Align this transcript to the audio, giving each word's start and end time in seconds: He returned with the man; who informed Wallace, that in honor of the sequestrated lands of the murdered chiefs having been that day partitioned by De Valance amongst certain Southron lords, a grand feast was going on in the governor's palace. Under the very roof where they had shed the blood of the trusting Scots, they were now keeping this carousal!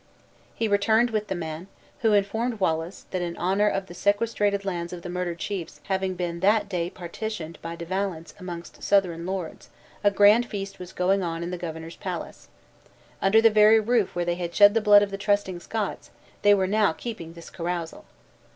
He 0.55 0.67
returned 0.67 1.11
with 1.11 1.27
the 1.27 1.35
man; 1.35 1.67
who 1.99 2.11
informed 2.13 2.59
Wallace, 2.59 3.05
that 3.11 3.21
in 3.21 3.37
honor 3.37 3.67
of 3.67 3.85
the 3.85 3.93
sequestrated 3.93 4.65
lands 4.65 4.91
of 4.93 5.03
the 5.03 5.09
murdered 5.11 5.37
chiefs 5.37 5.79
having 5.83 6.15
been 6.15 6.39
that 6.39 6.67
day 6.67 6.89
partitioned 6.89 7.59
by 7.61 7.75
De 7.75 7.85
Valance 7.85 8.33
amongst 8.39 8.81
certain 8.81 8.81
Southron 9.11 9.25
lords, 9.27 9.69
a 10.03 10.09
grand 10.09 10.47
feast 10.47 10.79
was 10.79 10.91
going 10.91 11.21
on 11.21 11.43
in 11.43 11.51
the 11.51 11.55
governor's 11.59 11.97
palace. 11.97 12.47
Under 13.21 13.43
the 13.43 13.51
very 13.51 13.79
roof 13.79 14.15
where 14.15 14.25
they 14.25 14.33
had 14.33 14.55
shed 14.55 14.73
the 14.73 14.81
blood 14.81 15.03
of 15.03 15.11
the 15.11 15.19
trusting 15.19 15.59
Scots, 15.59 16.09
they 16.41 16.55
were 16.55 16.65
now 16.65 16.93
keeping 16.93 17.33
this 17.33 17.51
carousal! 17.51 18.05